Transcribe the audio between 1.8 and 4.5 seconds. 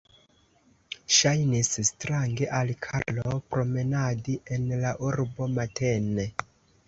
strange al Karlo promenadi